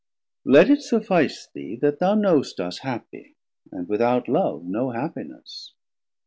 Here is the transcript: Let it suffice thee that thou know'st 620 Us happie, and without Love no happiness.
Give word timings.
Let 0.45 0.71
it 0.71 0.81
suffice 0.81 1.45
thee 1.53 1.75
that 1.75 1.99
thou 1.99 2.15
know'st 2.15 2.57
620 2.57 2.67
Us 2.69 2.79
happie, 2.79 3.35
and 3.71 3.87
without 3.87 4.27
Love 4.27 4.63
no 4.65 4.89
happiness. 4.89 5.73